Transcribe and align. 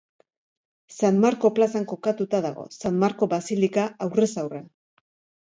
San 0.95 1.19
Marko 1.25 1.51
plazan 1.59 1.85
kokatuta 1.91 2.41
dago, 2.47 2.65
San 2.79 2.99
Marko 3.05 3.29
basilika 3.35 3.87
aurrez 4.09 4.31
aurre. 4.47 4.65